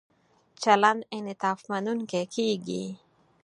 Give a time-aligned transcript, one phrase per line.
[0.63, 2.83] چلند انعطاف مننونکی کیږي.